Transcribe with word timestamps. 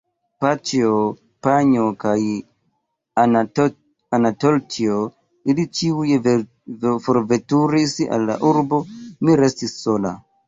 Paĉjo, 0.43 0.91
Panjo 1.47 1.81
kaj 2.03 2.13
Anatolĉjo, 3.23 4.97
ili 5.53 5.65
ĉiuj 5.81 6.17
forveturis 7.09 7.95
al 8.17 8.25
la 8.31 8.39
urbo, 8.53 8.81
mi 9.29 9.37
restis 9.43 9.77
sola. 9.83 10.15